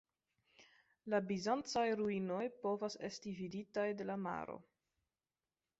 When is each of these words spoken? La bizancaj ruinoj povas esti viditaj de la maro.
La 1.13 1.19
bizancaj 1.31 1.85
ruinoj 2.01 2.41
povas 2.65 2.97
esti 3.11 3.37
viditaj 3.43 3.87
de 4.01 4.13
la 4.13 4.19
maro. 4.27 4.59